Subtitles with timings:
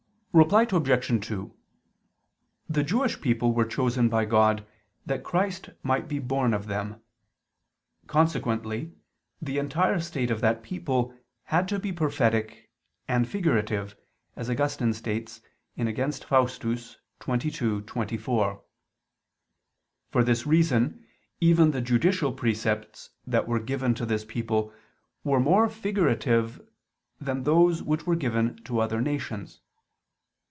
[0.33, 1.27] Reply Obj.
[1.27, 1.53] 2:
[2.69, 4.65] The Jewish people were chosen by God
[5.05, 7.01] that Christ might be born of them.
[8.07, 8.93] Consequently
[9.41, 12.71] the entire state of that people had to be prophetic
[13.09, 13.97] and figurative,
[14.37, 15.41] as Augustine states
[15.75, 16.63] (Contra Faust.
[16.63, 18.63] xxii, 24).
[20.11, 21.03] For this reason
[21.41, 24.73] even the judicial precepts that were given to this people
[25.25, 26.61] were more figurative
[27.19, 29.59] that those which were given to other nations.